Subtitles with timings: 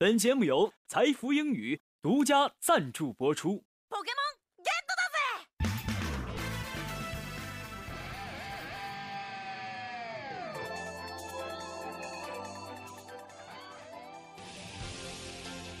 [0.00, 3.64] 本节目由财富英语独家赞助播出。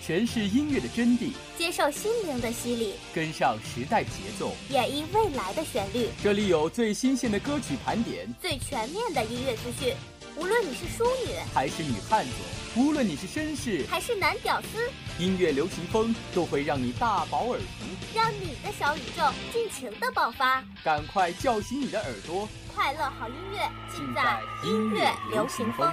[0.02, 6.08] 诠释音乐的真谛，接受心灵的洗礼，跟上时代节奏，演绎未来的旋律。
[6.20, 9.94] 这里有最新鲜的歌曲盘点，最全面的音乐资讯。
[10.38, 12.30] 无论你是淑女还是女汉子，
[12.76, 19.22] 无论你是绅士还是男屌丝，音乐流行风都会让你大饱耳福，让你的小宇宙
[19.52, 20.62] 尽情的爆发。
[20.84, 25.90] 赶快叫醒你的耳朵，快乐好音乐尽在音乐流行风。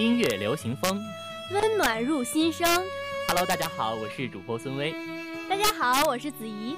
[0.00, 0.98] 音乐流行风，
[1.52, 2.66] 温暖入心声。
[3.28, 4.94] Hello，大家好，我是主播孙薇。
[5.46, 6.74] 大家好，我是子怡。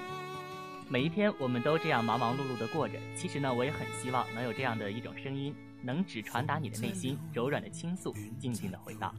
[0.88, 9.14] 每一天我们都这样忙忙碌碌的过着，其实呢，我也很希望能有这样的一种声音，能只传达你的内心，柔软的倾诉，静静的回荡。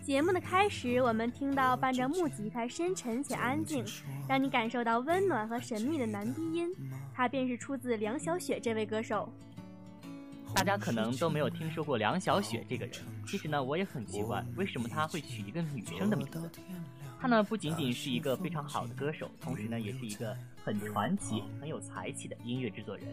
[0.00, 3.84] 节目的开始，我们听到伴着木吉他深沉且安静，
[4.28, 6.72] 让你感受到温暖和神秘的男低音，
[7.12, 9.28] 它便是出自梁晓雪这位歌手。
[10.54, 12.94] 大家可能都没有听说过梁晓雪这个人。
[13.26, 16.40] 其实呢，我也很奇怪，为什么她会取一个女生的名字？
[17.20, 23.06] 她呢，不仅仅是一个非常好的歌手，同时呢，也是一个很传奇、很有才气的音乐制作人。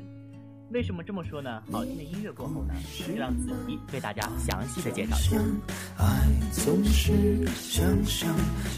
[0.71, 1.63] 为什么这么说呢？
[1.71, 2.73] 好听的音乐过后呢，
[3.07, 5.37] 就让子怡为大家详细的介绍一下。
[5.97, 6.05] 爱
[6.51, 7.83] 总是像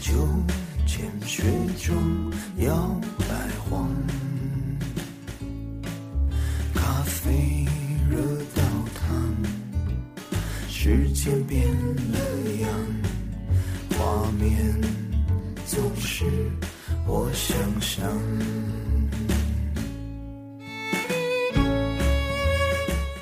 [0.00, 0.26] 秋
[0.86, 1.42] 千雪
[1.78, 1.94] 中
[2.64, 2.74] 摇
[3.18, 3.90] 摆晃，
[11.24, 12.18] 间变了
[12.62, 12.68] 样，
[13.96, 14.74] 画面
[15.64, 16.24] 总是
[17.06, 18.04] 我想象。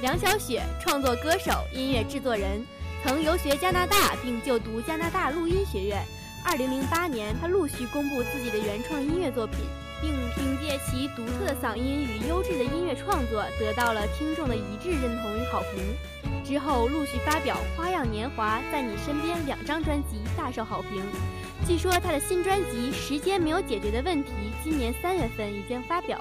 [0.00, 2.64] 梁晓雪，创作歌手、音乐制作人，
[3.04, 6.02] 曾游学加拿大并就读加拿大录音学院。
[6.42, 9.58] 二零零八年，他陆续公布自己的原创音乐作品，
[10.00, 15.84] 并凭借其独特的嗓音与优质的音乐创作，得到了听众的一致认同与好评。
[16.44, 21.02] 之后陆续发表《花样年华》在你身边两张专辑，大受好评。
[21.66, 24.30] 据说他的新专辑《时间没有解决的问题》
[24.64, 26.18] 今年三月份已经发表。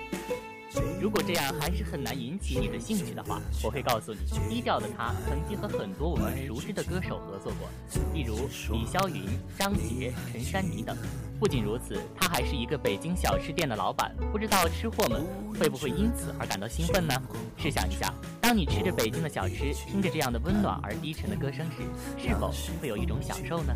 [1.02, 4.20] 如果这样还是很难引起你的兴趣的话，我会告诉你，
[4.50, 7.70] 低调的他曾经和很多我们熟知的歌手合作过，
[8.14, 9.24] 例如李霄云、
[9.58, 10.96] 张杰、陈珊妮等。
[11.40, 14.14] 不仅如此，他还是一个北京小吃店的老板。
[14.30, 15.26] 不知道吃货们
[15.58, 17.14] 会不会因此而感到兴奋呢？
[17.58, 21.78] 试想一下，当你吃着北京的小吃，听着这样的温暖而低沉的歌声时，
[22.18, 22.52] 是否
[22.82, 23.74] 会有一种享受呢？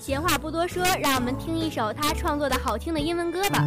[0.00, 3.62] 闲话不多说，让我们听一首他创作的好听的英文歌吧。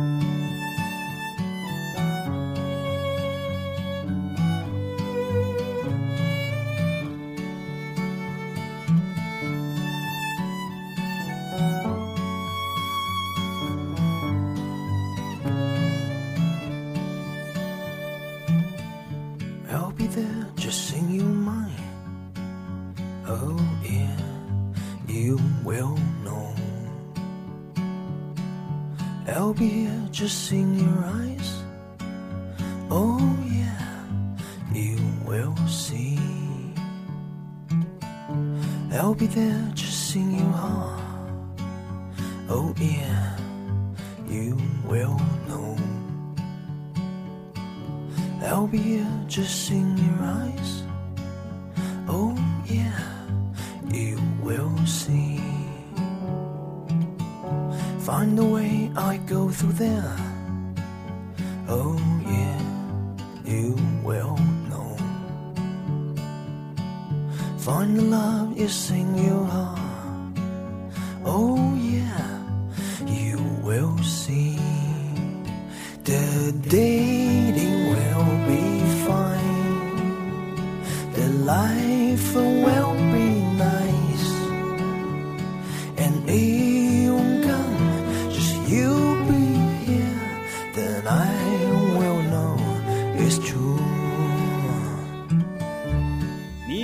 [20.55, 21.71] Just in your mind
[23.27, 24.17] Oh yeah
[25.07, 26.55] you will know
[29.27, 31.63] I'll be here just sing your eyes.
[32.89, 34.05] Oh, yeah,
[34.71, 36.19] you will see.
[38.93, 41.01] I'll be there just in your heart.
[42.47, 43.37] Oh, yeah,
[44.29, 45.74] you will know.
[48.45, 50.83] I'll be here just in your eyes.
[52.07, 53.01] Oh, yeah,
[53.91, 55.41] you will see.
[58.01, 60.15] Find a way, I go through there.
[61.67, 61.99] Oh,
[62.37, 62.61] yeah,
[63.45, 64.37] you will
[64.69, 64.95] know.
[67.57, 70.37] Find the love you sing your heart.
[71.25, 72.43] Oh, yeah,
[73.07, 74.59] you will see.
[76.03, 77.04] The dating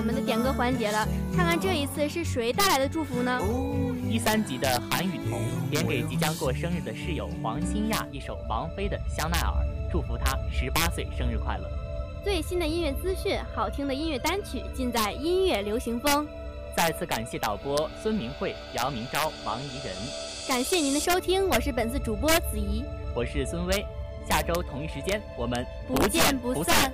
[0.00, 1.06] 我们的点歌环节了，
[1.36, 3.38] 看看这一次是谁带来的祝福呢？
[4.08, 9.52] 一三级的韩雨桐点给即将过生日的室友黄新亚一首王菲的《香奈儿》，
[9.92, 11.70] 祝福她十八岁生日快乐。
[12.24, 16.26] 最新的音乐资讯，好听的音乐单曲，尽在音乐流行风。
[16.74, 19.94] 再次感谢导播孙明慧、姚明昭、王怡人。
[20.48, 22.82] 感谢您的收听，我是本次主播子怡，
[23.14, 23.84] 我是孙威。
[24.26, 26.90] 下周同一时间，我们不见不散。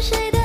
[0.00, 0.37] 是谁的